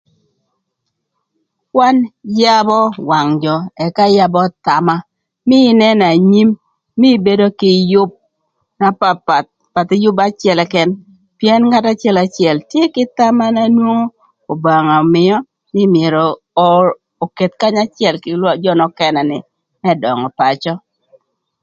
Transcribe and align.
Kwan 1.73 1.97
yabö 2.41 2.79
wang 3.09 3.29
jö 3.43 3.55
ëka 3.85 4.05
yabö 4.17 4.41
thama, 4.65 4.95
mii 5.47 5.65
ïnënö 5.71 6.05
anyim, 6.15 6.49
mii 6.99 7.15
ibedo 7.19 7.47
kï 7.59 7.71
yüb 7.91 8.11
na 8.81 8.87
papath 8.99 9.49
pathï 9.73 10.01
yüb 10.03 10.17
acël 10.25 10.59
këkën 10.65 10.89
pïën 11.37 11.61
ngat 11.67 11.85
acëlacël 11.93 12.57
tye 12.71 12.83
kï 12.93 13.03
thama 13.17 13.45
na 13.55 13.63
nwongo 13.77 14.13
Obanga 14.51 14.95
ömïö 15.05 15.37
nï 15.73 15.83
myero 15.93 16.23
oketh 17.23 17.55
kanya 17.61 17.81
acël 17.85 18.15
kï 18.23 18.31
më 18.41 18.51
jö 18.63 18.71
nökënë 18.79 19.21
ni 19.29 19.37
më 19.83 19.91
döngö 20.01 20.27
pacö. 20.39 20.73